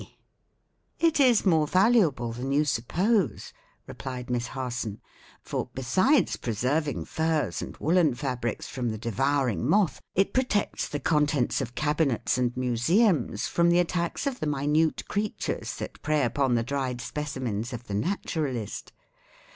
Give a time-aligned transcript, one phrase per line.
[0.97, 3.53] "It is more valuable than you suppose,"
[3.85, 4.99] replied Miss Harson;
[5.43, 11.61] "for, besides preserving furs and woolen fabrics from the devouring moth, it protects the contents
[11.61, 16.63] of cabinets and museums from the attacks of the minute creatures that prey upon the
[16.63, 18.93] dried specimens of the naturalist.